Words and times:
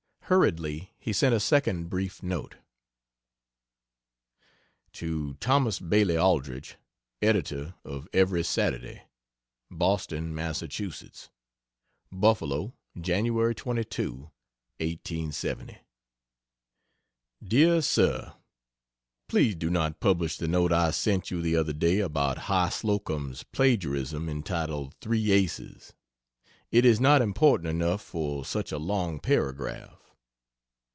Hurriedly 0.31 0.93
he 0.97 1.11
sent 1.11 1.35
a 1.35 1.41
second 1.41 1.89
brief 1.89 2.23
note. 2.23 2.55
To 4.93 5.33
Thomas 5.41 5.77
Bailey 5.81 6.15
Aldrich, 6.17 6.77
editor 7.21 7.75
of 7.83 8.07
"Every 8.13 8.41
Saturday," 8.45 9.01
Boston, 9.69 10.33
Massachusetts: 10.33 11.29
BUFFALO, 12.13 12.71
Jan. 13.01 13.25
22, 13.53 14.13
1870. 14.79 15.77
DEAR 17.45 17.81
SIR, 17.81 18.33
Please 19.27 19.53
do 19.55 19.69
not 19.69 19.99
publish 19.99 20.37
the 20.37 20.47
note 20.47 20.71
I 20.71 20.91
sent 20.91 21.29
you 21.29 21.41
the 21.41 21.57
other 21.57 21.73
day 21.73 21.99
about 21.99 22.37
"Hy. 22.47 22.69
Slocum's" 22.69 23.43
plagiarism 23.43 24.29
entitled 24.29 24.95
"Three 25.01 25.33
Aces" 25.33 25.91
it 26.71 26.85
is 26.85 27.01
not 27.01 27.21
important 27.21 27.67
enough 27.67 28.01
for 28.01 28.45
such 28.45 28.71
a 28.71 28.77
long 28.79 29.19
paragraph. 29.19 29.97